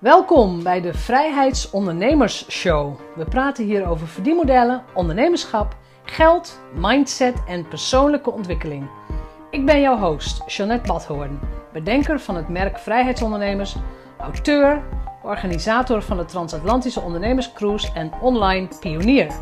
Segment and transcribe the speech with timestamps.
[0.00, 3.00] Welkom bij de Vrijheidsondernemers Show.
[3.16, 8.90] We praten hier over verdienmodellen, ondernemerschap, geld, mindset en persoonlijke ontwikkeling.
[9.50, 11.40] Ik ben jouw host, Jeanette Badhoorn,
[11.72, 13.74] bedenker van het merk Vrijheidsondernemers,
[14.18, 14.82] auteur,
[15.22, 19.32] organisator van de Transatlantische Ondernemerscruise en online pionier.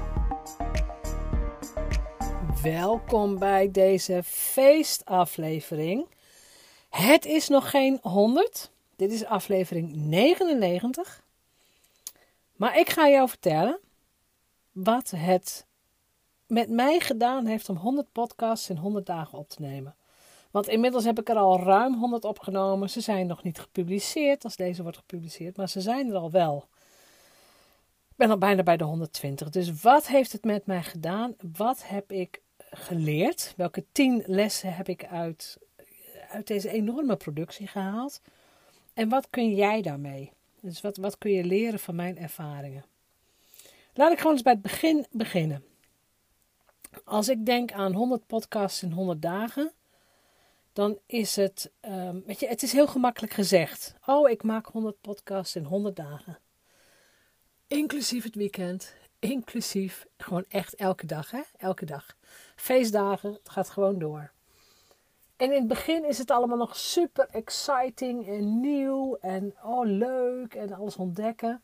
[2.63, 6.07] Welkom bij deze feestaflevering.
[6.91, 8.75] Het is nog geen 100.
[8.97, 11.23] Dit is aflevering 99.
[12.57, 13.79] Maar ik ga jou vertellen
[14.73, 15.67] wat het
[16.47, 19.95] met mij gedaan heeft om 100 podcasts in 100 dagen op te nemen.
[20.51, 22.91] Want inmiddels heb ik er al ruim 100 opgenomen.
[22.91, 26.69] Ze zijn nog niet gepubliceerd als deze wordt gepubliceerd, maar ze zijn er al wel.
[28.09, 29.51] Ik ben al bijna bij de 120.
[29.51, 31.35] Dus wat heeft het met mij gedaan?
[31.57, 33.55] Wat heb ik geleerd?
[33.57, 35.59] Welke 10 lessen heb ik uit,
[36.31, 38.21] uit deze enorme productie gehaald?
[38.97, 40.33] En wat kun jij daarmee?
[40.61, 42.85] Dus wat, wat kun je leren van mijn ervaringen?
[43.95, 45.65] Laat ik gewoon eens bij het begin beginnen.
[47.05, 49.73] Als ik denk aan 100 podcasts in 100 dagen,
[50.73, 53.95] dan is het, um, weet je, het is heel gemakkelijk gezegd.
[54.07, 56.39] Oh, ik maak 100 podcasts in 100 dagen.
[57.67, 61.43] Inclusief het weekend, inclusief gewoon echt elke dag, hè?
[61.57, 62.17] Elke dag.
[62.55, 64.33] Feestdagen, het gaat gewoon door.
[65.37, 70.55] En in het begin is het allemaal nog super exciting en nieuw en oh leuk
[70.55, 71.63] en alles ontdekken.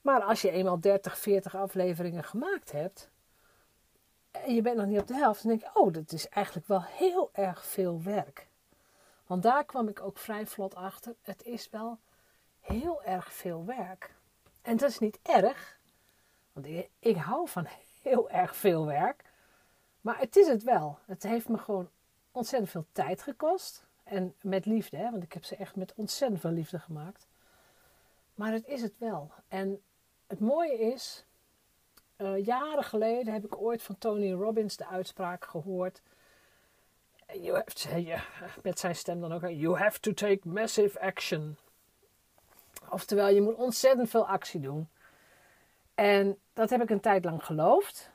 [0.00, 3.10] Maar als je eenmaal 30, 40 afleveringen gemaakt hebt
[4.30, 6.66] en je bent nog niet op de helft, dan denk je, oh, dat is eigenlijk
[6.66, 8.46] wel heel erg veel werk.
[9.26, 11.14] Want daar kwam ik ook vrij vlot achter.
[11.22, 11.98] Het is wel
[12.60, 14.14] heel erg veel werk.
[14.62, 15.78] En dat is niet erg,
[16.52, 17.66] want ik, ik hou van
[18.02, 19.24] heel erg veel werk.
[20.00, 20.98] Maar het is het wel.
[21.06, 21.90] Het heeft me gewoon
[22.32, 23.86] ontzettend veel tijd gekost.
[24.04, 27.26] En met liefde, hè, want ik heb ze echt met ontzettend veel liefde gemaakt.
[28.34, 29.30] Maar het is het wel.
[29.48, 29.82] En
[30.26, 31.24] het mooie is,
[32.16, 36.02] uh, jaren geleden heb ik ooit van Tony Robbins de uitspraak gehoord.
[37.32, 38.16] You have to,
[38.62, 39.42] met zijn stem dan ook.
[39.42, 41.56] You have to take massive action.
[42.88, 44.88] Oftewel, je moet ontzettend veel actie doen.
[45.94, 48.10] En dat heb ik een tijd lang geloofd.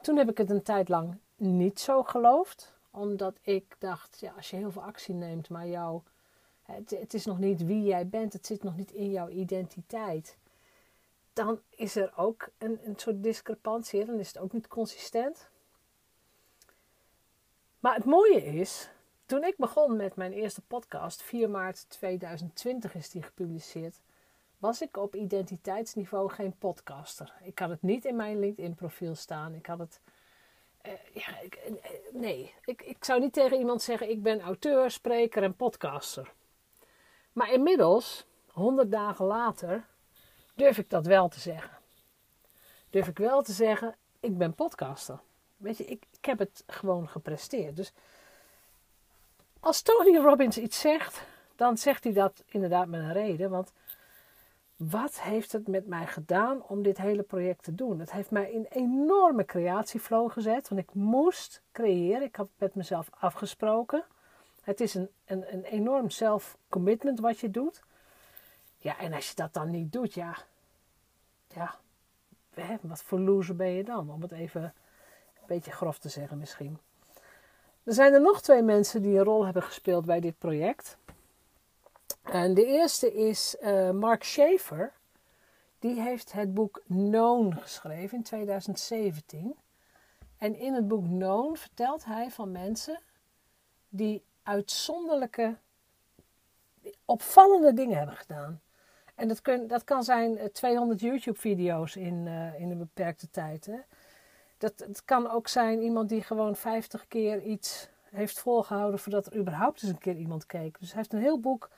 [0.00, 4.50] Toen heb ik het een tijd lang niet zo geloofd omdat ik dacht, ja, als
[4.50, 6.00] je heel veel actie neemt, maar jou,
[6.62, 10.36] het, het is nog niet wie jij bent, het zit nog niet in jouw identiteit.
[11.32, 15.50] Dan is er ook een, een soort discrepantie, dan is het ook niet consistent.
[17.80, 18.90] Maar het mooie is,
[19.26, 24.00] toen ik begon met mijn eerste podcast, 4 maart 2020 is die gepubliceerd,
[24.58, 27.32] was ik op identiteitsniveau geen podcaster.
[27.42, 29.54] Ik had het niet in mijn LinkedIn profiel staan.
[29.54, 30.00] Ik had het
[30.86, 31.74] uh, ja, ik, uh,
[32.12, 36.32] nee, ik, ik zou niet tegen iemand zeggen: ik ben auteur, spreker en podcaster.
[37.32, 39.86] Maar inmiddels, honderd dagen later,
[40.54, 41.78] durf ik dat wel te zeggen.
[42.90, 45.20] Durf ik wel te zeggen: ik ben podcaster.
[45.56, 47.76] Weet je, ik, ik heb het gewoon gepresteerd.
[47.76, 47.92] Dus
[49.60, 51.22] als Tony Robbins iets zegt,
[51.56, 53.50] dan zegt hij dat inderdaad met een reden.
[53.50, 53.72] Want
[54.90, 58.00] wat heeft het met mij gedaan om dit hele project te doen?
[58.00, 62.22] Het heeft mij in enorme creatieflow gezet, want ik moest creëren.
[62.22, 64.04] Ik had het met mezelf afgesproken.
[64.62, 67.82] Het is een, een, een enorm self-commitment wat je doet.
[68.78, 70.36] Ja, en als je dat dan niet doet, ja,
[71.54, 71.78] ja,
[72.80, 74.10] wat voor loser ben je dan?
[74.10, 76.78] Om het even een beetje grof te zeggen misschien.
[77.84, 80.96] Er zijn er nog twee mensen die een rol hebben gespeeld bij dit project.
[82.22, 84.92] En de eerste is uh, Mark Schaefer.
[85.78, 89.54] Die heeft het boek Known geschreven in 2017.
[90.38, 93.00] En in het boek Known vertelt hij van mensen
[93.88, 95.56] die uitzonderlijke,
[97.04, 98.60] opvallende dingen hebben gedaan.
[99.14, 103.66] En dat, kun, dat kan zijn 200 eh, YouTube-video's in, uh, in een beperkte tijd.
[103.66, 103.78] Hè?
[104.58, 109.36] Dat, het kan ook zijn iemand die gewoon 50 keer iets heeft volgehouden voordat er
[109.36, 110.78] überhaupt eens een keer iemand keek.
[110.78, 111.70] Dus hij heeft een heel boek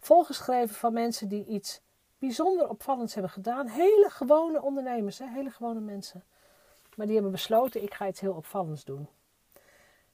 [0.00, 1.80] volgeschreven van mensen die iets
[2.18, 3.66] bijzonder opvallends hebben gedaan.
[3.66, 5.26] Hele gewone ondernemers, hè?
[5.28, 6.24] hele gewone mensen.
[6.96, 9.08] Maar die hebben besloten, ik ga iets heel opvallends doen.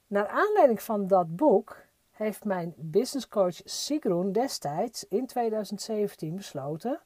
[0.07, 7.01] Naar aanleiding van dat boek heeft mijn businesscoach Sigrun destijds in 2017 besloten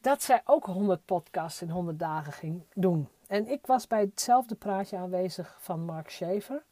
[0.00, 3.08] dat zij ook 100 podcasts in 100 dagen ging doen.
[3.26, 6.62] En ik was bij hetzelfde praatje aanwezig van Mark Schaefer.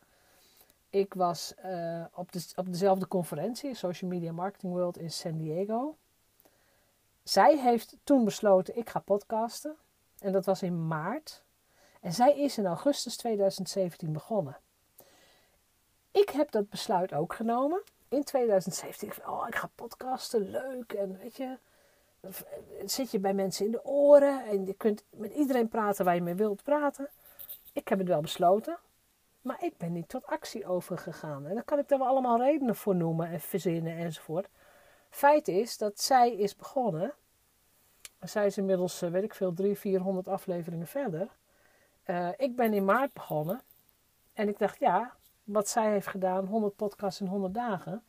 [0.90, 5.96] Ik was uh, op, de, op dezelfde conferentie, Social Media Marketing World in San Diego.
[7.22, 9.76] Zij heeft toen besloten, ik ga podcasten.
[10.18, 11.42] En dat was in maart.
[12.00, 14.56] En zij is in augustus 2017 begonnen.
[16.10, 17.82] Ik heb dat besluit ook genomen.
[18.08, 20.92] in 2017, ik, oh, ik ga podcasten, leuk.
[20.92, 21.58] En weet je,
[22.84, 26.22] zit je bij mensen in de oren en je kunt met iedereen praten waar je
[26.22, 27.08] mee wilt praten.
[27.72, 28.78] Ik heb het wel besloten,
[29.40, 31.46] maar ik ben niet tot actie overgegaan.
[31.46, 34.48] En dan kan ik daar wel allemaal redenen voor noemen en verzinnen enzovoort.
[35.10, 37.14] Feit is dat zij is begonnen.
[38.20, 41.28] Zij is inmiddels, eh, weet ik veel, 300, 400 afleveringen verder.
[42.06, 43.60] Uh, ik ben in maart begonnen.
[44.32, 45.14] En ik dacht, ja,
[45.44, 48.02] wat zij heeft gedaan, 100 podcasts in 100 dagen.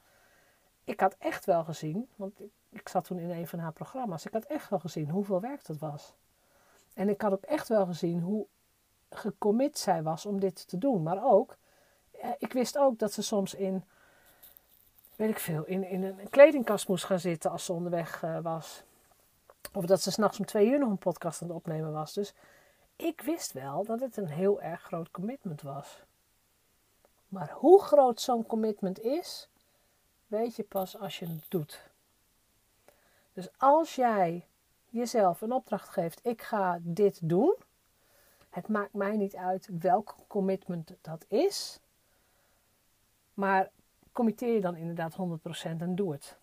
[0.84, 4.26] Ik had echt wel gezien, want ik, ik zat toen in een van haar programma's.
[4.26, 6.14] Ik had echt wel gezien hoeveel werk dat was.
[6.94, 8.48] En ik had ook echt wel gezien hoe
[9.10, 11.04] gecommit zij was om dit te doen.
[11.04, 11.58] Maar ook,
[12.12, 13.84] eh, ik wist ook dat ze soms in,
[15.16, 18.84] weet ik veel, in, in een kledingkast moest gaan zitten als ze onderweg uh, was.
[19.74, 22.14] Of dat ze s'nachts om twee uur nog een podcast aan het opnemen was.
[22.14, 22.34] Dus
[22.96, 26.04] ik wist wel dat het een heel erg groot commitment was.
[27.28, 29.50] Maar hoe groot zo'n commitment is,
[30.28, 31.90] weet je pas als je het doet.
[33.34, 34.46] Dus als jij
[34.90, 37.56] jezelf een opdracht geeft: ik ga dit doen.
[38.50, 41.80] Het maakt mij niet uit welk commitment dat is.
[43.34, 43.70] Maar
[44.12, 45.18] committeer je dan inderdaad 100%
[45.62, 46.38] en doe het.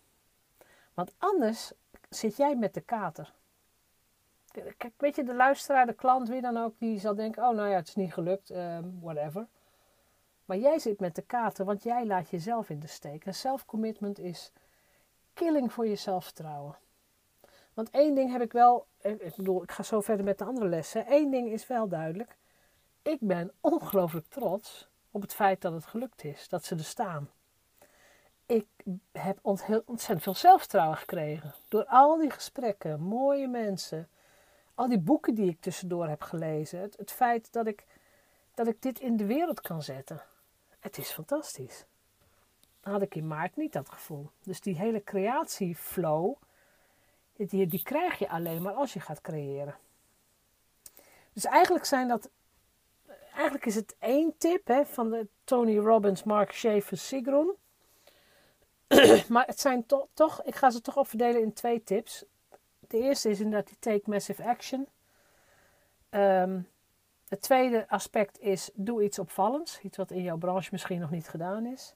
[0.93, 1.71] Want anders
[2.09, 3.33] zit jij met de kater.
[4.77, 7.69] Kijk, weet je, de luisteraar, de klant, wie dan ook, die zal denken: oh, nou
[7.69, 9.47] ja, het is niet gelukt, um, whatever.
[10.45, 13.25] Maar jij zit met de kater, want jij laat jezelf in de steek.
[13.25, 14.51] En self-commitment is
[15.33, 16.75] killing voor je zelfvertrouwen.
[17.77, 20.67] Want één ding heb ik wel, ik bedoel, ik ga zo verder met de andere
[20.67, 21.05] lessen.
[21.05, 22.37] Één ding is wel duidelijk.
[23.01, 27.29] Ik ben ongelooflijk trots op het feit dat het gelukt is, dat ze er staan.
[28.45, 28.67] Ik
[29.11, 31.53] heb ontzettend veel zelfvertrouwen gekregen.
[31.67, 34.09] Door al die gesprekken, mooie mensen,
[34.75, 36.79] al die boeken die ik tussendoor heb gelezen.
[36.79, 37.85] Het, feit dat ik,
[38.53, 40.21] dat ik dit in de wereld kan zetten.
[40.79, 41.85] Het is fantastisch.
[42.79, 44.29] Dat had ik in maart niet dat gevoel.
[44.43, 46.35] Dus die hele creatieflow,
[47.37, 49.75] die, die krijg je alleen maar als je gaat creëren.
[51.33, 52.29] Dus eigenlijk zijn dat.
[53.33, 57.53] Eigenlijk is het één tip hè, van de Tony Robbins, Mark Schaefer, Sigrun.
[59.33, 62.25] maar het zijn to toch, ik ga ze toch opverdelen in twee tips.
[62.79, 64.87] De eerste is inderdaad die take massive action.
[66.09, 66.67] Um,
[67.27, 71.27] het tweede aspect is doe iets opvallends, iets wat in jouw branche misschien nog niet
[71.27, 71.95] gedaan is.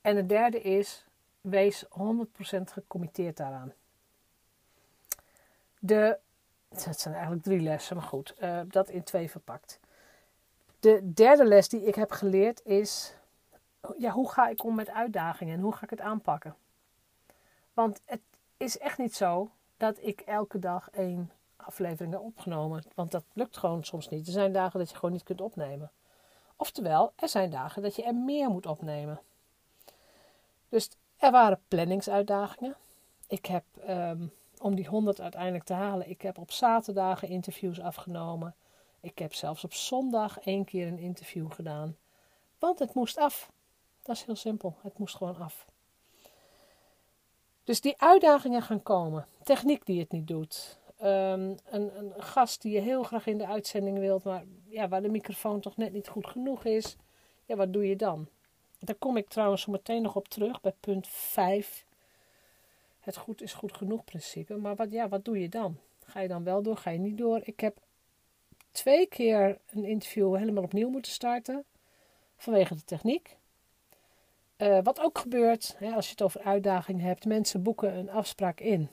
[0.00, 1.04] En het derde is
[1.40, 1.88] wees 100%
[2.62, 3.72] gecommitteerd daaraan.
[5.84, 6.18] De,
[6.68, 9.80] het zijn eigenlijk drie lessen, maar goed, uh, dat in twee verpakt.
[10.80, 13.14] De derde les die ik heb geleerd is,
[13.98, 16.56] ja, hoe ga ik om met uitdagingen en hoe ga ik het aanpakken?
[17.72, 18.20] Want het
[18.56, 22.84] is echt niet zo dat ik elke dag één afleveringen opgenomen.
[22.94, 24.26] Want dat lukt gewoon soms niet.
[24.26, 25.90] Er zijn dagen dat je gewoon niet kunt opnemen.
[26.56, 29.20] Oftewel, er zijn dagen dat je er meer moet opnemen.
[30.68, 32.76] Dus er waren planningsuitdagingen.
[33.26, 34.32] Ik heb, um,
[34.62, 38.54] om die 100 uiteindelijk te halen, ik heb op zaterdagen interviews afgenomen.
[39.00, 41.96] Ik heb zelfs op zondag één keer een interview gedaan.
[42.58, 43.52] Want het moest af.
[44.02, 44.76] Dat is heel simpel.
[44.82, 45.66] Het moest gewoon af.
[47.64, 49.26] Dus die uitdagingen gaan komen.
[49.42, 50.78] Techniek die het niet doet.
[50.98, 55.02] Ehm, een, een, gast die je heel graag in de uitzending wilt, maar ja, waar
[55.02, 56.96] de microfoon toch net niet goed genoeg is.
[57.44, 58.28] Ja, wat doe je dan?
[58.78, 61.86] Daar kom ik trouwens zo meteen nog op terug bij punt 5.
[63.02, 64.56] Het goed is goed genoeg principe.
[64.56, 65.78] Maar wat, ja, wat doe je dan?
[66.04, 66.76] Ga je dan wel door?
[66.76, 67.40] Ga je niet door?
[67.44, 67.78] Ik heb
[68.70, 71.64] twee keer een interview helemaal opnieuw moeten starten.
[72.36, 73.36] Vanwege de techniek.
[74.58, 78.60] Uh, wat ook gebeurt, hè, als je het over uitdagingen hebt, mensen boeken een afspraak
[78.60, 78.88] in.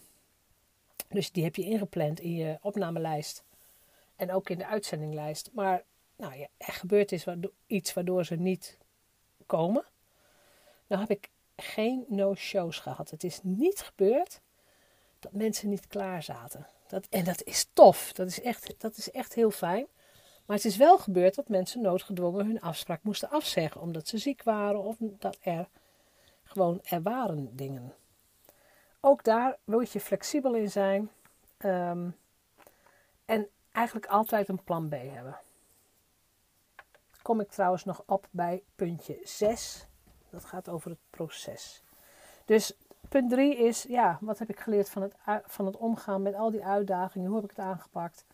[1.10, 3.44] Dus die heb je ingepland in je opnamelijst.
[4.16, 5.50] En ook in de uitzendinglijst.
[5.54, 5.84] Maar
[6.16, 7.26] nou ja, er gebeurt
[7.68, 8.78] iets waardoor ze niet
[9.46, 9.86] komen.
[10.88, 13.10] Nou heb ik geen no-shows gehad.
[13.10, 14.42] Het is niet gebeurd
[15.20, 16.68] dat mensen niet klaar zaten.
[16.88, 18.14] Dat, en dat is tof.
[18.14, 19.88] Dat is, echt, dat is echt heel fijn.
[20.46, 23.82] Maar het is wel gebeurd dat mensen noodgedwongen hun afspraak moesten afzeggen.
[23.82, 25.70] Omdat ze ziek waren of dat er
[26.44, 27.94] gewoon er waren dingen.
[29.00, 31.10] Ook daar moet je flexibel in zijn.
[31.66, 32.16] Um,
[33.26, 35.38] en eigenlijk altijd een plan B hebben.
[37.22, 39.88] Kom ik trouwens nog op bij puntje 6.
[40.30, 41.84] Dat gaat over het proces.
[42.46, 42.74] Dus
[43.10, 45.14] punt 3 is, ja, wat heb ik geleerd van het,
[45.46, 47.28] van het omgaan met al die uitdagingen?
[47.28, 48.26] Hoe heb ik het aangepakt?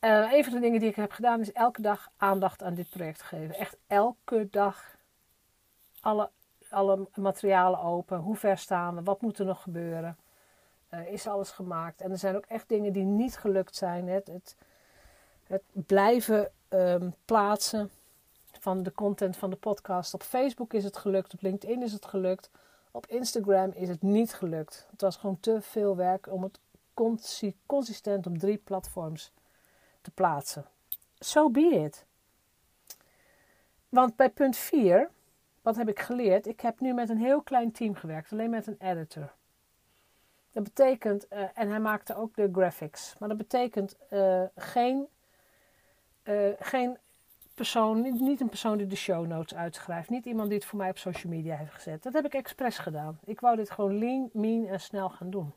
[0.00, 2.90] Uh, een van de dingen die ik heb gedaan is elke dag aandacht aan dit
[2.90, 3.54] project geven.
[3.54, 4.96] Echt elke dag
[6.00, 6.30] alle
[6.70, 8.18] alle materialen open?
[8.18, 9.02] Hoe ver staan we?
[9.02, 10.16] Wat moet er nog gebeuren?
[10.90, 12.00] Uh, is alles gemaakt?
[12.00, 14.08] En er zijn ook echt dingen die niet gelukt zijn.
[14.08, 14.56] Het, het,
[15.46, 17.90] het blijven um, plaatsen
[18.66, 20.14] van de content van de podcast.
[20.14, 22.50] Op Facebook is het gelukt, op LinkedIn is het gelukt.
[22.90, 24.86] Op Instagram is het niet gelukt.
[24.90, 26.58] Het was gewoon te veel werk om het
[27.66, 29.32] consistent op drie platforms
[30.00, 30.64] te plaatsen.
[31.18, 32.04] So be it.
[33.88, 35.10] Want bij punt 4,
[35.62, 36.46] wat heb ik geleerd?
[36.46, 39.32] Ik heb nu met een heel klein team gewerkt, alleen met een editor.
[40.52, 45.06] Dat betekent, uh, en hij maakte ook de graphics, maar dat betekent uh, geen,
[46.24, 46.98] uh, geen
[47.56, 50.90] persoon, niet, een persoon die de show notes uitschrijft, niet iemand die het voor mij
[50.90, 52.02] op social media heeft gezet.
[52.02, 53.18] Dat heb ik expres gedaan.
[53.24, 55.54] Ik wou dit gewoon lean, mean en snel gaan doen.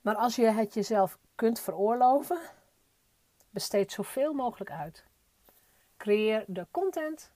[0.00, 2.38] Maar als je het jezelf kunt veroorloven,
[3.50, 5.04] besteed zoveel mogelijk uit.
[5.96, 7.32] Creëer de content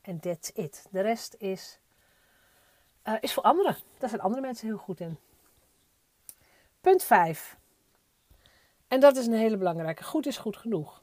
[0.00, 0.86] en that's it.
[0.90, 1.78] De rest is,
[3.04, 3.76] uh, is voor anderen.
[3.98, 5.18] Daar zijn andere mensen heel goed in.
[6.80, 7.56] Punt 5.
[8.94, 10.04] En dat is een hele belangrijke.
[10.04, 11.02] Goed is goed genoeg.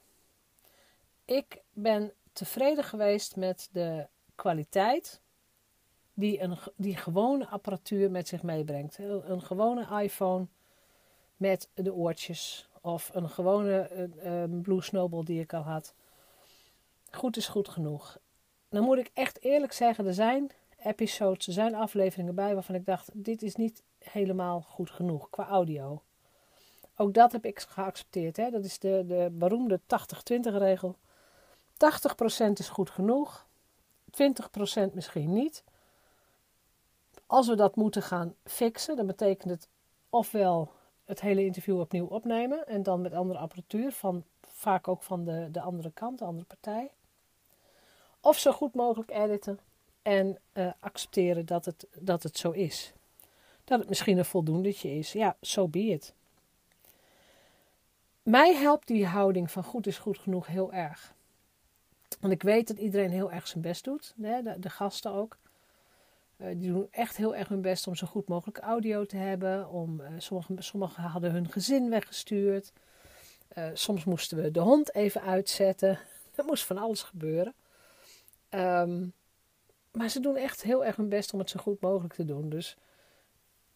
[1.25, 5.21] Ik ben tevreden geweest met de kwaliteit
[6.13, 8.97] die een die gewone apparatuur met zich meebrengt.
[8.97, 10.47] Een gewone iPhone
[11.37, 15.93] met de oortjes of een gewone uh, Blue Snowball die ik al had.
[17.09, 18.17] Goed is goed genoeg.
[18.69, 20.51] Dan moet ik echt eerlijk zeggen, er zijn
[20.83, 25.47] episodes, er zijn afleveringen bij waarvan ik dacht, dit is niet helemaal goed genoeg qua
[25.47, 26.01] audio.
[27.01, 28.37] Ook dat heb ik geaccepteerd.
[28.37, 28.49] Hè?
[28.49, 29.83] Dat is de, de beroemde 80-20
[30.41, 30.95] regel.
[31.73, 33.45] 80% is goed genoeg,
[34.23, 35.63] 20% misschien niet.
[37.25, 39.67] Als we dat moeten gaan fixen, dan betekent het
[40.09, 40.71] ofwel
[41.05, 45.47] het hele interview opnieuw opnemen en dan met andere apparatuur, van, vaak ook van de,
[45.51, 46.91] de andere kant, de andere partij.
[48.19, 49.59] Of zo goed mogelijk editen
[50.01, 52.93] en uh, accepteren dat het, dat het zo is.
[53.63, 55.13] Dat het misschien een voldoendetje is.
[55.13, 56.13] Ja, so be it.
[58.31, 61.13] Mij helpt die houding van goed is goed genoeg heel erg.
[62.19, 64.13] Want ik weet dat iedereen heel erg zijn best doet.
[64.21, 64.59] Hè?
[64.59, 65.37] De, gasten ook.
[66.37, 69.69] Uh, die doen echt heel erg hun best om zo goed mogelijk audio te hebben.
[69.69, 70.07] Om, uh,
[70.57, 72.71] sommigen, hadden hun gezin weggestuurd.
[73.57, 75.99] Uh, soms moesten we de hond even uitzetten.
[76.35, 77.53] Er moest van alles gebeuren.
[78.49, 79.13] Um,
[79.91, 82.49] maar ze doen echt heel erg hun best om het zo goed mogelijk te doen.
[82.49, 82.77] Dus,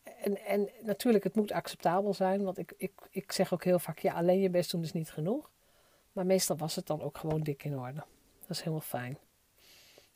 [0.06, 2.44] en, en natuurlijk, het moet acceptabel zijn.
[2.44, 5.12] Want ik, ik, ik zeg ook heel vaak, ja, alleen je best doen is niet
[5.12, 5.52] genoeg.
[6.12, 8.04] Maar meestal was het dan ook gewoon dik in orde.
[8.42, 9.18] Dat is helemaal fijn.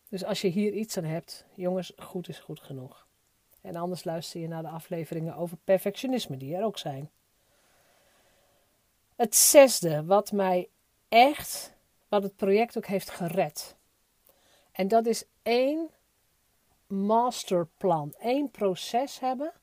[0.09, 3.07] Dus als je hier iets aan hebt, jongens, goed is goed genoeg.
[3.61, 7.09] En anders luister je naar de afleveringen over perfectionisme, die er ook zijn.
[9.15, 10.69] Het zesde, wat mij
[11.07, 11.73] echt,
[12.07, 13.75] wat het project ook heeft gered.
[14.71, 15.89] En dat is één
[16.87, 19.53] masterplan, één proces hebben.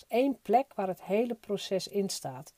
[0.00, 2.54] Dus één plek waar het hele proces in staat.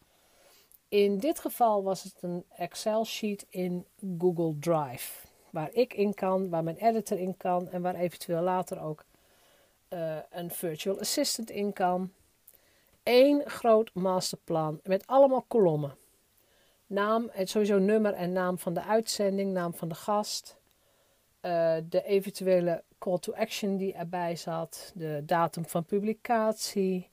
[0.88, 3.86] In dit geval was het een Excel-sheet in
[4.18, 5.26] Google Drive.
[5.50, 9.04] Waar ik in kan, waar mijn editor in kan en waar eventueel later ook
[9.88, 12.12] uh, een virtual assistant in kan.
[13.02, 15.96] Eén groot masterplan met allemaal kolommen.
[16.86, 20.56] Naam, sowieso nummer en naam van de uitzending, naam van de gast.
[21.40, 27.10] Uh, de eventuele call to action die erbij zat, de datum van publicatie,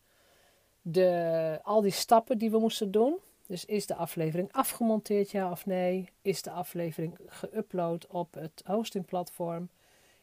[0.91, 3.17] de, al die stappen die we moesten doen.
[3.48, 6.10] Dus is de aflevering afgemonteerd, ja of nee?
[6.22, 9.69] Is de aflevering geüpload op het hostingplatform?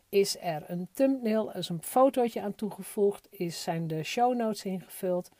[0.08, 3.28] Is er een thumbnail, is een fotootje aan toegevoegd?
[3.48, 5.30] Zijn de show notes ingevuld?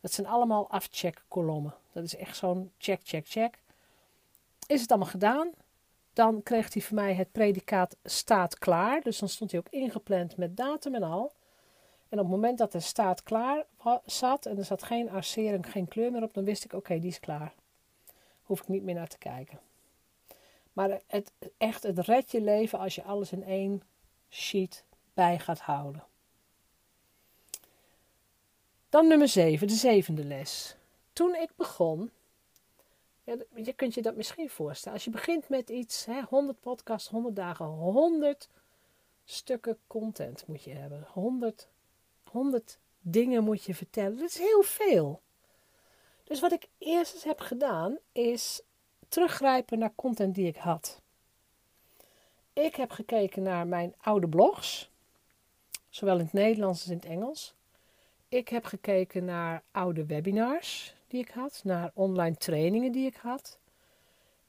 [0.00, 1.74] Dat zijn allemaal afcheck-kolommen.
[1.92, 3.58] Dat is echt zo'n check, check, check.
[4.66, 5.50] Is het allemaal gedaan?
[6.12, 9.00] Dan kreeg hij van mij het predicaat staat klaar.
[9.00, 11.32] Dus dan stond hij ook ingepland met datum en al.
[12.14, 13.64] En op het moment dat de staat klaar
[14.06, 17.10] zat en er zat geen arcering, geen kleur meer op, dan wist ik: oké, die
[17.10, 17.54] is klaar.
[18.42, 19.60] Hoef ik niet meer naar te kijken.
[20.72, 23.82] Maar het, echt, het redt je leven als je alles in één
[24.30, 26.04] sheet bij gaat houden.
[28.88, 30.76] Dan nummer 7, de zevende les.
[31.12, 32.10] Toen ik begon,
[33.24, 34.94] ja, je kunt je dat misschien voorstellen.
[34.94, 38.48] Als je begint met iets, hè, 100 podcasts, 100 dagen, 100
[39.24, 41.06] stukken content moet je hebben.
[41.12, 41.68] 100,
[42.34, 44.18] 100 dingen moet je vertellen.
[44.18, 45.20] Dat is heel veel.
[46.24, 48.62] Dus wat ik eerst eens heb gedaan, is
[49.08, 51.00] teruggrijpen naar content die ik had.
[52.52, 54.90] Ik heb gekeken naar mijn oude blogs,
[55.88, 57.54] zowel in het Nederlands als in het Engels.
[58.28, 63.58] Ik heb gekeken naar oude webinars die ik had, naar online trainingen die ik had.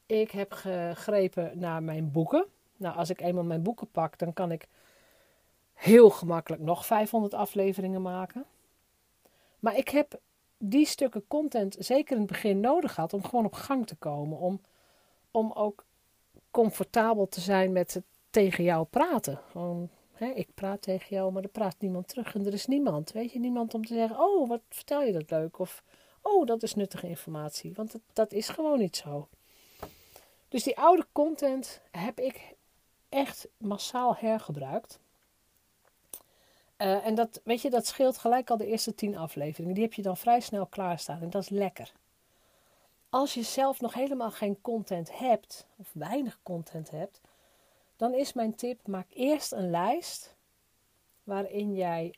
[0.05, 2.45] Ik heb gegrepen naar mijn boeken.
[2.77, 4.67] Nou, als ik eenmaal mijn boeken pak, dan kan ik
[5.75, 8.45] heel gemakkelijk nog 500 afleveringen maken.
[9.59, 10.19] Maar ik heb
[10.57, 14.37] die stukken content zeker in het begin nodig had om gewoon op gang te komen.
[14.37, 14.61] Om,
[15.31, 15.85] om ook
[16.51, 19.39] comfortabel te zijn met het tegen jou praten.
[19.51, 22.35] Gewoon, hè, ik praat tegen jou, maar er praat niemand terug.
[22.35, 25.29] En er is niemand, weet je, niemand om te zeggen: Oh, wat vertel je dat
[25.29, 25.59] leuk?
[25.59, 25.83] Of
[26.27, 27.73] Oh, dat is nuttige informatie.
[27.73, 29.27] Want dat, dat is gewoon niet zo.
[30.47, 32.55] Dus die oude content heb ik
[33.09, 34.99] echt massaal hergebruikt.
[36.77, 39.73] Uh, en dat, weet je, dat scheelt gelijk al de eerste tien afleveringen.
[39.73, 41.91] Die heb je dan vrij snel klaarstaan en dat is lekker.
[43.09, 47.21] Als je zelf nog helemaal geen content hebt, of weinig content hebt,
[47.95, 50.35] dan is mijn tip: maak eerst een lijst
[51.23, 52.15] waarin jij,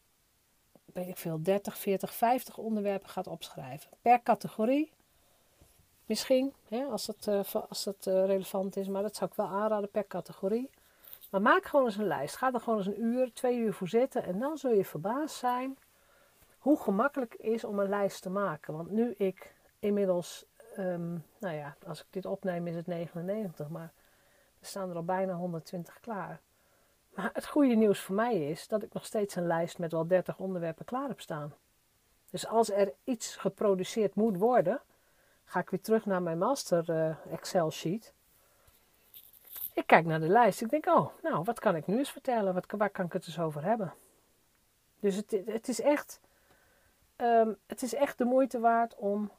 [0.85, 3.89] weet ik veel, 30, 40, 50 onderwerpen gaat opschrijven.
[4.01, 4.91] Per categorie.
[6.05, 9.91] Misschien, hè, als het, uh, als uh, relevant is, maar dat zou ik wel aanraden
[9.91, 10.69] per categorie.
[11.29, 12.35] Maar maak gewoon eens een lijst.
[12.35, 14.23] Ga er gewoon eens een uur, twee uur voor zitten.
[14.23, 15.77] En dan zul je verbaasd zijn
[16.57, 18.73] hoe gemakkelijk het is om een lijst te maken.
[18.73, 20.45] Want nu ik inmiddels,
[20.77, 23.93] um, nou ja, als ik dit opneem is het 99, maar
[24.59, 26.39] er staan er al bijna 120 klaar.
[27.13, 30.07] Maar het goede nieuws voor mij is dat ik nog steeds een lijst met wel
[30.07, 31.53] 30 onderwerpen klaar heb staan.
[32.29, 34.81] Dus als er iets geproduceerd moet worden,
[35.43, 38.13] ga ik weer terug naar mijn master uh, Excel sheet.
[39.77, 40.61] Ik kijk naar de lijst.
[40.61, 42.53] Ik denk, oh, nou, wat kan ik nu eens vertellen?
[42.53, 43.93] Wat, waar kan ik het eens over hebben?
[44.99, 46.19] Dus het, het, is echt,
[47.17, 49.31] um, het is echt de moeite waard om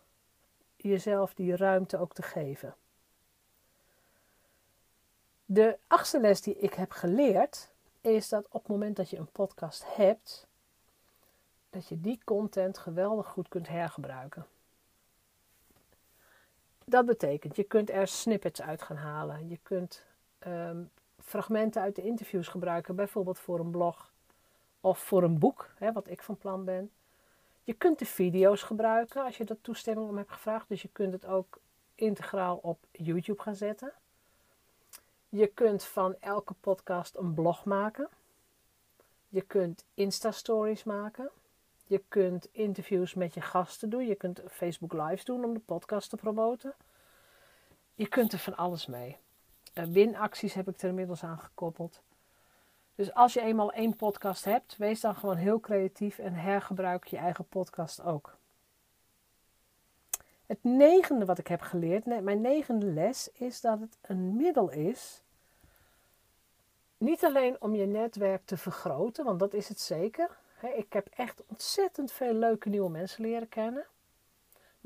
[0.76, 2.74] jezelf die ruimte ook te geven.
[5.44, 9.32] De achtste les die ik heb geleerd is dat op het moment dat je een
[9.32, 10.46] podcast hebt,
[11.70, 14.46] dat je die content geweldig goed kunt hergebruiken.
[16.84, 19.48] Dat betekent, je kunt er snippets uit gaan halen.
[19.48, 20.06] Je kunt
[20.38, 20.82] Ehm,
[21.22, 24.12] fragmenten uit de interviews gebruiken, bijvoorbeeld voor een blog
[24.80, 26.90] of voor een boek, hè, wat ik van plan ben.
[27.64, 31.12] Je kunt de video's gebruiken als je er toestemming om hebt gevraagd, dus je kunt
[31.12, 31.58] het ook
[31.94, 33.92] integraal op YouTube gaan zetten.
[35.28, 38.08] Je kunt van elke podcast een blog maken.
[39.28, 41.30] Je kunt Insta-stories maken.
[41.86, 44.06] Je kunt interviews met je gasten doen.
[44.06, 46.74] Je kunt Facebook Lives doen om de podcast te promoten.
[47.94, 49.18] Je kunt er van alles mee.
[49.78, 52.00] Eh, winacties heb ik er inmiddels aan gekoppeld.
[52.94, 57.16] Dus als je eenmaal één podcast hebt, wees dan gewoon heel creatief en hergebruik je
[57.16, 58.36] eigen podcast ook.
[60.46, 65.22] Het negende wat ik heb geleerd, mijn negende les, is dat het een middel is.
[66.96, 70.30] Niet alleen om je netwerk te vergroten, want dat is het zeker.
[70.74, 73.86] Ik heb echt ontzettend veel leuke nieuwe mensen leren kennen.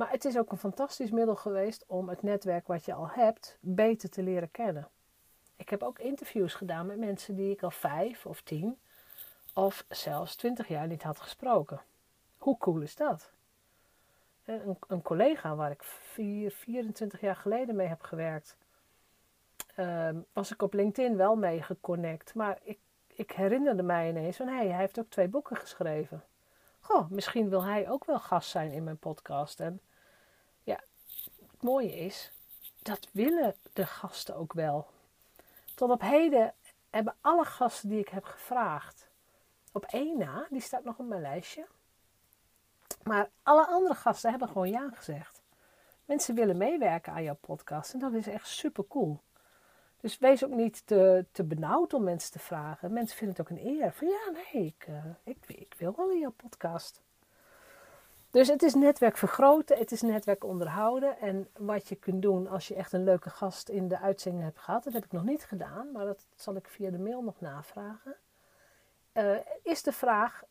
[0.02, 3.58] Maar het is ook een fantastisch middel geweest om het netwerk wat je al hebt
[3.60, 4.88] beter te leren kennen.
[5.56, 8.78] Ik heb ook interviews gedaan met mensen die ik al vijf of tien
[9.54, 11.80] of zelfs twintig jaar niet had gesproken.
[12.38, 13.30] Hoe cool is dat?
[14.44, 18.56] Een, een collega waar ik vier, 24 jaar geleden mee heb gewerkt,
[19.74, 22.34] ehm, was ik op LinkedIn wel mee geconnect.
[22.34, 26.22] Maar ik, ik herinnerde mij ineens van, hé, hey, hij heeft ook twee boeken geschreven.
[26.80, 29.60] Goh, misschien wil hij ook wel gast zijn in mijn podcast.
[29.60, 29.80] En
[31.62, 32.32] mooie is,
[32.82, 34.86] dat willen de gasten ook wel.
[35.74, 36.54] Tot op heden
[36.90, 39.08] hebben alle gasten die ik heb gevraagd,
[39.72, 41.66] op één na, die staat nog op mijn lijstje.
[43.02, 45.42] Maar alle andere gasten hebben gewoon ja gezegd.
[46.04, 49.20] Mensen willen meewerken aan jouw podcast en dat is echt super cool.
[50.00, 52.92] Dus wees ook niet te, te benauwd om mensen te vragen.
[52.92, 53.92] Mensen vinden het ook een eer.
[53.92, 57.00] Van ja, nee, ik, uh, ik, ik wil wel in jouw podcast.
[58.32, 61.18] Dus het is netwerk vergroten, het is netwerk onderhouden.
[61.18, 64.58] En wat je kunt doen als je echt een leuke gast in de uitzending hebt
[64.58, 67.40] gehad, dat heb ik nog niet gedaan, maar dat zal ik via de mail nog
[67.40, 68.16] navragen.
[69.12, 70.42] Uh, is de vraag: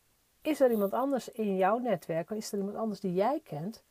[0.41, 3.83] is er iemand anders in jouw netwerk, of is er iemand anders die jij kent,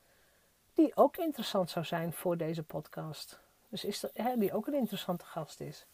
[0.74, 3.40] die ook interessant zou zijn voor deze podcast?
[3.68, 5.86] Dus is er, hè, die ook een interessante gast is.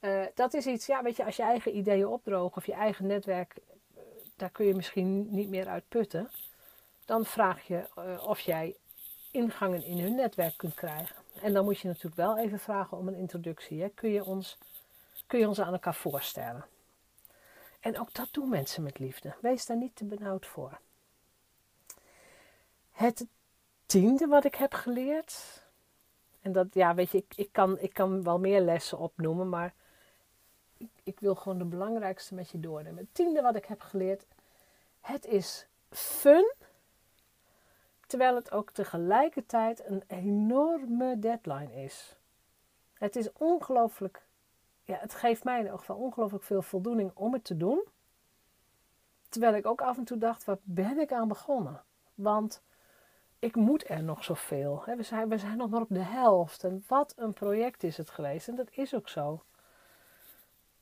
[0.00, 3.06] Uh, dat is iets, ja, weet je, als je eigen ideeën opdrogen of je eigen
[3.06, 4.02] netwerk, uh,
[4.36, 6.30] daar kun je misschien niet meer uit putten.
[7.04, 8.76] Dan vraag je uh, of jij
[9.30, 11.16] ingangen in hun netwerk kunt krijgen.
[11.40, 13.82] En dan moet je natuurlijk wel even vragen om een introductie.
[13.82, 13.88] Hè.
[13.88, 14.58] Kun, je ons,
[15.26, 16.64] kun je ons aan elkaar voorstellen?
[17.80, 19.34] En ook dat doen mensen met liefde.
[19.40, 20.78] Wees daar niet te benauwd voor.
[22.90, 23.26] Het
[23.86, 25.62] tiende wat ik heb geleerd.
[26.40, 29.74] En dat, ja, weet je, ik, ik, kan, ik kan wel meer lessen opnoemen, maar
[30.76, 32.98] ik, ik wil gewoon de belangrijkste met je doornemen.
[32.98, 34.26] Het tiende wat ik heb geleerd.
[35.00, 36.54] Het is fun
[38.14, 42.16] terwijl het ook tegelijkertijd een enorme deadline is.
[42.92, 44.22] Het is ongelooflijk,
[44.84, 47.84] ja, het geeft mij in ieder geval ongelooflijk veel voldoening om het te doen.
[49.28, 51.82] Terwijl ik ook af en toe dacht, waar ben ik aan begonnen?
[52.14, 52.62] Want
[53.38, 54.82] ik moet er nog zoveel.
[54.86, 56.64] We zijn, we zijn nog maar op de helft.
[56.64, 58.48] En wat een project is het geweest.
[58.48, 59.42] En dat is ook zo.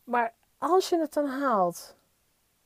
[0.04, 1.96] Maar als je het dan haalt,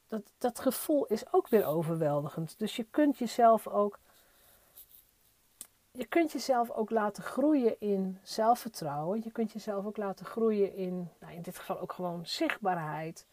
[0.09, 2.59] dat, dat gevoel is ook weer overweldigend.
[2.59, 3.99] Dus je kunt jezelf ook.
[5.97, 9.21] Je kunt jezelf ook laten groeien in zelfvertrouwen.
[9.25, 13.27] Je kunt jezelf ook laten groeien in, nou in dit geval ook gewoon zichtbaarheid,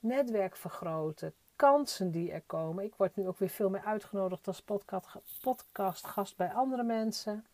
[0.00, 2.84] netwerk vergroten, kansen die er komen.
[2.84, 4.64] Ik word nu ook weer veel meer uitgenodigd als
[5.40, 7.46] podcastgast bij andere mensen.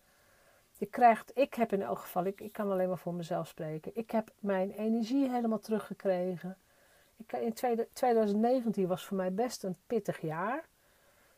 [0.73, 3.97] Je krijgt, ik heb in elk geval, ik, ik kan alleen maar voor mezelf spreken.
[3.97, 6.59] Ik heb mijn energie helemaal teruggekregen.
[7.17, 7.53] Ik, in
[7.93, 10.65] 2019 was voor mij best een pittig jaar.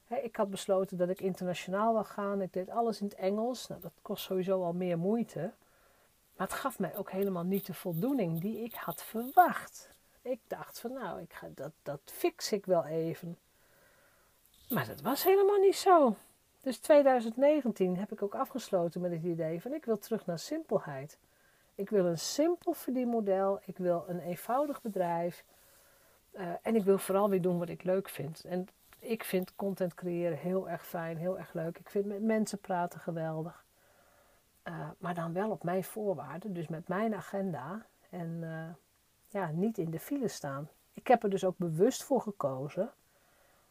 [0.09, 2.43] Ik had besloten dat ik internationaal wil gaan.
[2.43, 3.67] Ik deed alles in het Engels.
[3.67, 5.53] Nou, dat kost sowieso al meer moeite.
[6.37, 9.91] Maar het gaf mij ook helemaal niet de voldoening die ik had verwacht.
[10.23, 13.39] Ik dacht van nou, ik ga, dat, dat fix ik wel even.
[14.69, 16.17] Maar dat was helemaal niet zo.
[16.61, 21.19] Dus 2019 heb ik ook afgesloten met het idee van ik wil terug naar simpelheid.
[21.75, 23.61] Ik wil een simpel verdienmodel.
[23.65, 25.45] Ik wil een eenvoudig bedrijf.
[26.33, 28.45] Uh, en ik wil vooral weer doen wat ik leuk vind.
[28.45, 31.79] En ik vind content creëren heel erg fijn, heel erg leuk.
[31.79, 33.65] Ik vind met mensen praten geweldig.
[34.65, 37.87] Uh, maar dan wel op mijn voorwaarden, dus met mijn agenda.
[38.11, 38.69] En uh,
[39.29, 40.69] ja, niet in de file staan.
[40.93, 42.91] Ik heb er dus ook bewust voor gekozen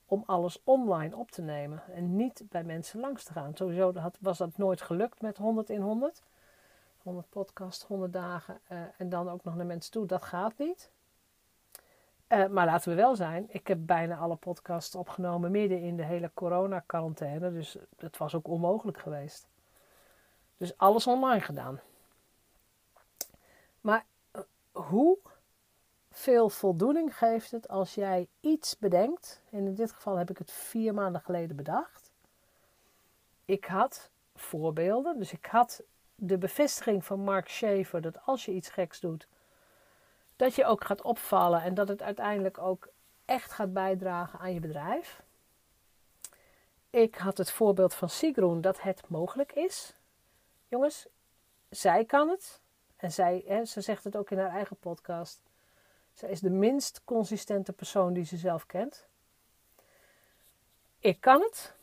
[0.06, 3.56] om alles online op te nemen en niet bij mensen langs te gaan.
[3.56, 6.24] Sowieso was dat nooit gelukt met 100 in 100.
[7.04, 10.06] 100 podcast, 100 dagen uh, en dan ook nog naar mensen toe.
[10.06, 10.92] Dat gaat niet.
[12.28, 16.04] Uh, maar laten we wel zijn, ik heb bijna alle podcasts opgenomen midden in de
[16.04, 17.52] hele corona-quarantaine.
[17.52, 19.48] Dus het was ook onmogelijk geweest.
[20.58, 21.80] Dus alles online gedaan.
[23.82, 25.18] Maar uh, hoe
[26.12, 29.42] veel voldoening geeft het als jij iets bedenkt.
[29.50, 32.12] En in dit geval heb ik het vier maanden geleden bedacht.
[33.46, 35.84] Ik had voorbeelden, dus ik had
[36.16, 39.28] de bevestiging van Mark Schaefer dat als je iets geks doet,
[40.36, 42.88] dat je ook gaat opvallen en dat het uiteindelijk ook
[43.26, 45.24] echt gaat bijdragen aan je bedrijf.
[46.90, 49.94] Ik had het voorbeeld van Sigroen dat het mogelijk is.
[50.68, 51.08] Jongens,
[51.70, 52.60] zij kan het.
[52.96, 55.42] En zij, hè, ze zegt het ook in haar eigen podcast.
[56.14, 59.08] Zij is de minst consistente persoon die ze zelf kent.
[61.00, 61.74] Ik kan het.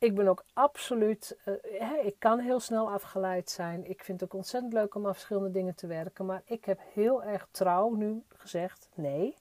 [0.00, 3.90] Ik ben ook absoluut, uh, ik kan heel snel afgeleid zijn.
[3.90, 6.26] Ik vind het ook ontzettend leuk om aan verschillende dingen te werken.
[6.26, 9.34] Maar ik heb heel erg trouw nu gezegd: nee,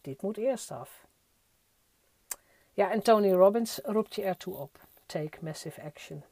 [0.00, 1.06] dit moet eerst af.
[2.72, 6.24] Ja, en Tony Robbins roept je ertoe op: take massive action.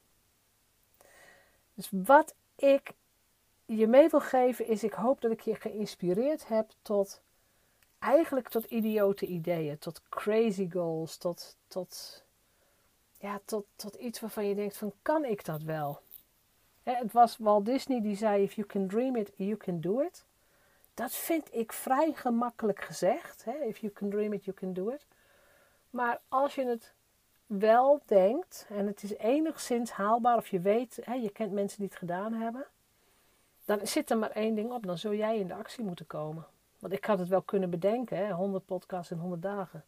[1.73, 2.93] Dus wat ik
[3.65, 7.21] je mee wil geven is: ik hoop dat ik je geïnspireerd heb tot
[7.99, 12.22] eigenlijk tot idiote ideeën, tot crazy goals, tot, tot,
[13.23, 16.01] ja, tot, tot iets waarvan je denkt van kan ik dat wel?
[16.83, 20.25] het was Walt Disney die zei if you can dream it, you can do it.
[20.93, 23.45] Dat vind ik vrij gemakkelijk gezegd.
[23.67, 25.05] If you can dream it, you can do it.
[25.89, 26.93] Maar als je het
[27.45, 31.97] wel denkt en het is enigszins haalbaar of je weet, je kent mensen die het
[31.97, 32.65] gedaan hebben,
[33.65, 34.85] dan zit er maar één ding op.
[34.85, 36.45] Dan zul jij in de actie moeten komen.
[36.79, 39.83] Want ik had het wel kunnen bedenken, hè, 100 podcasts in 100 dagen.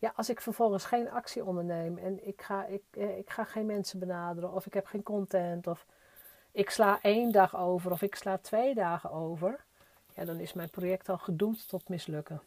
[0.00, 3.66] Ja, als ik vervolgens geen actie onderneem en ik ga, ik, eh, ik ga geen
[3.66, 5.86] mensen benaderen of ik heb geen content of
[6.52, 9.64] ik sla één dag over of ik sla twee dagen over,
[10.14, 12.42] ja, dan is mijn project al gedoemd tot mislukken.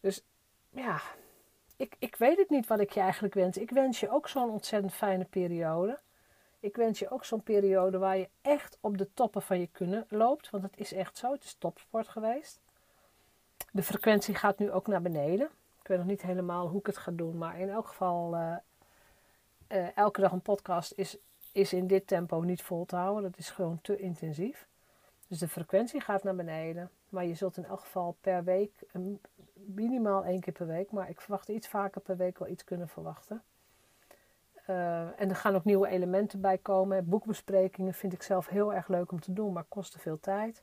[0.00, 0.24] Dus
[0.70, 1.00] ja,
[1.76, 3.56] ik, ik weet het niet wat ik je eigenlijk wens.
[3.56, 5.98] Ik wens je ook zo'n ontzettend fijne periode.
[6.60, 10.06] Ik wens je ook zo'n periode waar je echt op de toppen van je kunnen
[10.08, 10.50] loopt.
[10.50, 11.32] Want het is echt zo.
[11.32, 12.60] Het is topsport geweest.
[13.70, 15.50] De frequentie gaat nu ook naar beneden.
[15.82, 17.38] Ik weet nog niet helemaal hoe ik het ga doen.
[17.38, 18.56] Maar in elk geval, uh,
[19.68, 21.18] uh, elke dag een podcast is,
[21.52, 23.22] is in dit tempo niet vol te houden.
[23.30, 24.66] Dat is gewoon te intensief.
[25.28, 26.90] Dus de frequentie gaat naar beneden.
[27.08, 28.72] Maar je zult in elk geval per week,
[29.54, 32.88] minimaal één keer per week, maar ik verwacht iets vaker per week wel iets kunnen
[32.88, 33.42] verwachten.
[35.16, 37.08] En er gaan ook nieuwe elementen bij komen.
[37.08, 40.62] Boekbesprekingen vind ik zelf heel erg leuk om te doen, maar kosten veel tijd.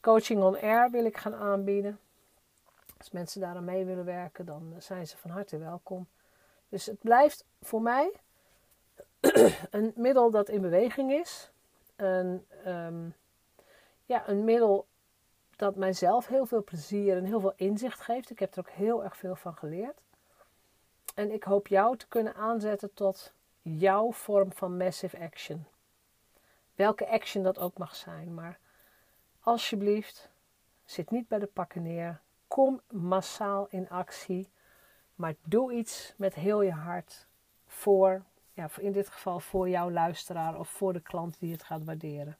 [0.00, 1.98] Coaching on air wil ik gaan aanbieden.
[3.06, 6.08] Als mensen daar aan mee willen werken, dan zijn ze van harte welkom.
[6.68, 8.12] Dus het blijft voor mij
[9.70, 11.50] een middel dat in beweging is.
[11.96, 13.14] Een, um,
[14.04, 14.86] ja, een middel
[15.56, 18.30] dat mijzelf heel veel plezier en heel veel inzicht geeft.
[18.30, 20.00] Ik heb er ook heel erg veel van geleerd.
[21.14, 25.66] En ik hoop jou te kunnen aanzetten tot jouw vorm van massive action.
[26.74, 28.34] Welke action dat ook mag zijn.
[28.34, 28.58] Maar
[29.40, 30.30] alsjeblieft,
[30.84, 32.24] zit niet bij de pakken neer.
[32.56, 34.48] Kom massaal in actie.
[35.14, 37.26] Maar doe iets met heel je hart.
[37.66, 41.84] voor, ja, in dit geval voor jouw luisteraar of voor de klant die het gaat
[41.84, 42.36] waarderen.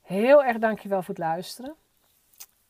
[0.00, 1.74] Heel erg dankjewel voor het luisteren.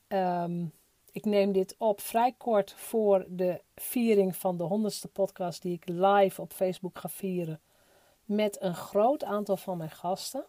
[0.08, 0.64] Ehm,
[1.12, 5.88] ik neem dit op vrij kort voor de viering van de honderdste podcast die ik
[5.88, 7.60] live op Facebook ga vieren.
[8.24, 10.44] Met een groot aantal van mijn gasten.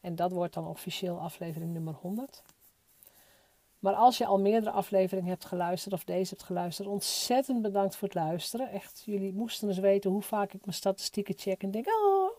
[0.00, 2.42] En dat wordt dan officieel aflevering nummer 100.
[3.86, 8.08] Maar als je al meerdere afleveringen hebt geluisterd of deze hebt geluisterd, ontzettend bedankt voor
[8.08, 8.70] het luisteren.
[8.70, 12.30] Echt, jullie moesten eens weten hoe vaak ik mijn statistieken check en denk: oh,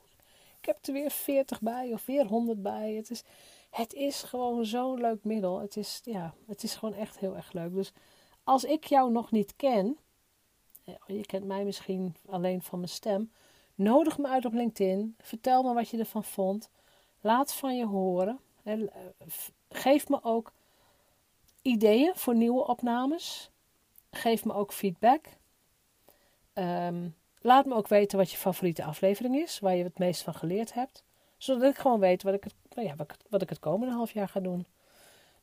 [0.59, 2.93] ik heb er weer 40 bij of weer 100 bij.
[2.93, 3.23] Het is,
[3.69, 5.59] het is gewoon zo'n leuk middel.
[5.59, 7.73] Het is, ja, het is gewoon echt heel erg leuk.
[7.73, 7.91] Dus
[8.43, 9.97] als ik jou nog niet ken,
[11.05, 13.31] je kent mij misschien alleen van mijn stem,
[13.75, 15.15] nodig me uit op LinkedIn.
[15.19, 16.69] Vertel me wat je ervan vond.
[17.21, 18.39] Laat van je horen.
[19.69, 20.51] Geef me ook
[21.67, 23.49] ideeën voor nieuwe opnames.
[24.11, 25.25] Geef me ook feedback.
[26.53, 27.07] Ehm,
[27.41, 30.73] laat me ook weten wat je favoriete aflevering is, waar je het meest van geleerd
[30.73, 31.03] hebt.
[31.37, 32.95] Zodat ik gewoon weet wat ik het, nou ja,
[33.29, 34.65] wat, ik, het komende half jaar ga doen.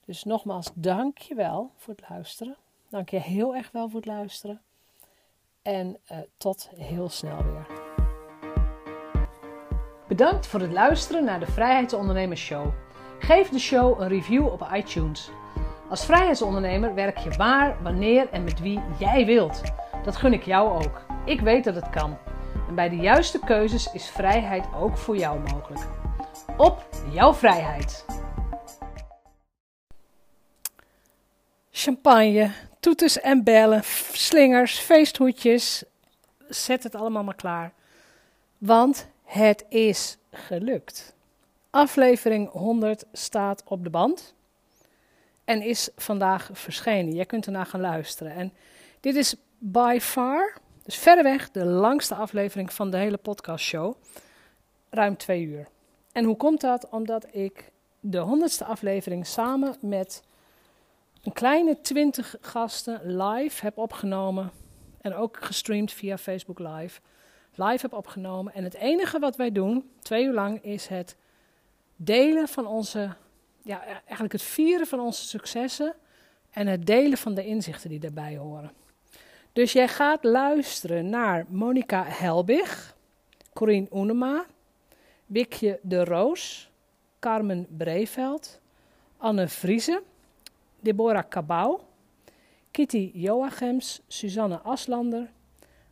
[0.04, 2.56] Dus nogmaals, dank je wel voor het luisteren.
[2.88, 4.62] Dank je heel erg wel voor het luisteren.
[5.62, 7.66] En uh, tot heel snel weer.
[10.08, 12.72] Bedankt voor het luisteren naar de Vrijheidsondernemers Show.
[13.18, 15.30] Geef de show een review op iTunes.
[15.94, 19.62] Als vrijheidsondernemer werk je waar, wanneer en met wie jij wilt.
[20.04, 21.06] Dat gun ik jou ook.
[21.24, 22.18] Ik weet dat het kan.
[22.68, 25.86] En bij de juiste keuzes is vrijheid ook voor jou mogelijk.
[26.56, 28.04] Op jouw vrijheid.
[31.70, 35.84] Champagne, toeters en bellen, slingers, feesthoedjes.
[36.48, 37.72] Zet het allemaal maar klaar.
[38.58, 41.14] Want het is gelukt.
[41.70, 44.33] Aflevering 100 staat op de band
[45.44, 47.14] en is vandaag verschenen.
[47.14, 48.32] Jij kunt ernaar gaan luisteren.
[48.32, 48.52] En
[49.00, 53.94] dit is by far, dus verreweg, de langste aflevering van de hele podcastshow.
[54.90, 55.66] Ruim twee uur.
[56.12, 56.88] En hoe komt dat?
[56.88, 60.22] Omdat ik de honderdste aflevering samen met
[61.22, 64.50] een kleine twintig gasten live heb opgenomen.
[65.00, 67.00] En ook gestreamd via Facebook Live.
[67.54, 68.54] Live heb opgenomen.
[68.54, 71.16] En het enige wat wij doen, twee uur lang, is het
[71.96, 73.14] delen van onze
[73.64, 75.94] ja, e-, eigenlijk het vieren van onze successen
[76.50, 78.72] en het delen van de inzichten die daarbij horen.
[79.52, 82.96] Dus jij gaat luisteren naar Monica Helbig,
[83.52, 84.46] Corine Oenema,
[85.26, 86.70] Wikje de Roos,
[87.18, 88.60] Carmen Breveld,
[89.16, 90.02] Anne Vriese,
[90.80, 91.80] Deborah Cabau,
[92.70, 95.30] Kitty Joachims, Suzanne Aslander,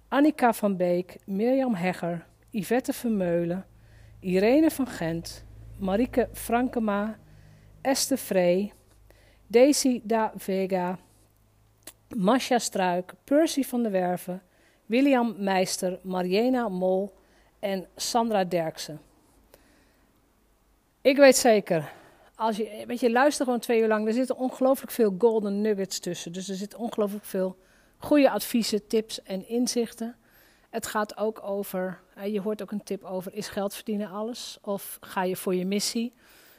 [0.09, 3.67] Annika van Beek, Mirjam Hegger, Yvette Vermeulen,
[4.21, 5.45] Irene van Gent,
[5.79, 7.19] Marike Frankema,
[7.83, 8.73] Esther Vree,
[9.47, 10.99] Daisy da Vega,
[12.16, 14.42] Masha Struik, Percy van der Werven,
[14.87, 17.12] William Meister, Mariena Mol
[17.61, 19.01] en Sandra Derksen.
[21.01, 21.92] Ik weet zeker,
[22.35, 24.07] als je, weet je, luister gewoon twee uur lang.
[24.07, 26.33] Er zitten ongelooflijk veel golden nuggets tussen.
[26.33, 27.57] Dus er zitten ongelooflijk veel
[27.99, 30.16] goede adviezen, tips en inzichten.
[30.71, 34.59] Het gaat ook over, je hoort ook een tip over, is geld verdienen alles?
[34.62, 36.12] Of ga je voor je missie?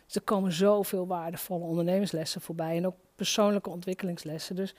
[0.06, 4.56] Dus er komen zoveel waardevolle ondernemerslessen voorbij en ook persoonlijke ontwikkelingslessen.
[4.56, 4.76] Dus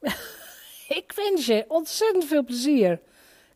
[0.98, 3.00] ik wens je ontzettend veel plezier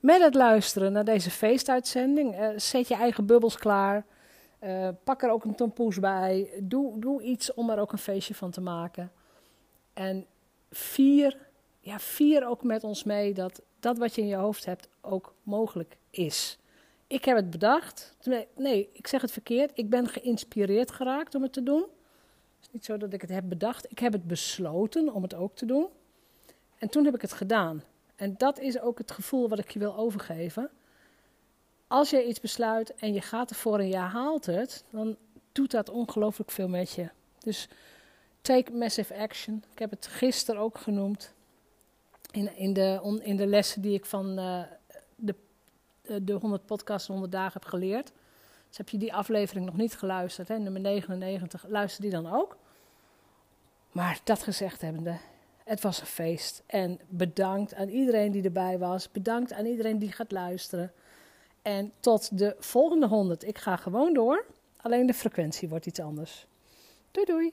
[0.00, 2.40] met het luisteren naar deze feestuitzending.
[2.40, 4.04] Uh, zet je eigen bubbels klaar.
[4.64, 6.50] Uh, pak er ook een tompoes bij.
[6.62, 9.12] Doe, doe iets om er ook een feestje van te maken.
[9.94, 10.26] En
[10.70, 11.36] vier,
[11.80, 15.34] ja, vier ook met ons mee dat dat wat je in je hoofd hebt ook
[15.42, 16.58] mogelijk is.
[17.08, 18.16] Ik heb het bedacht.
[18.56, 19.70] Nee, ik zeg het verkeerd.
[19.74, 21.80] Ik ben geïnspireerd geraakt om het te doen.
[21.80, 23.90] Het is niet zo dat ik het heb bedacht.
[23.90, 25.88] Ik heb het besloten om het ook te doen.
[26.78, 27.82] En toen heb ik het gedaan.
[28.16, 30.70] En dat is ook het gevoel wat ik je wil overgeven.
[31.86, 35.16] Als je iets besluit en je gaat ervoor en je haalt het, dan
[35.52, 37.08] doet dat ongelooflijk veel met je.
[37.38, 37.68] Dus
[38.40, 39.64] take massive action.
[39.72, 41.34] Ik heb het gisteren ook genoemd.
[42.30, 44.62] In, in, de, in de lessen die ik van eh,
[46.22, 48.12] de 100 podcasts 100 dagen heb geleerd.
[48.68, 52.56] Dus heb je die aflevering nog niet geluisterd, hè, nummer 99, luister die dan ook.
[53.92, 55.18] Maar dat gezegd hebbende,
[55.64, 56.62] het was een feest.
[56.66, 59.10] En bedankt aan iedereen die erbij was.
[59.10, 60.92] Bedankt aan iedereen die gaat luisteren.
[61.62, 63.44] En tot de volgende 100.
[63.44, 64.44] Ik ga gewoon door.
[64.76, 66.46] Alleen de frequentie wordt iets anders.
[67.10, 67.52] Doei doei.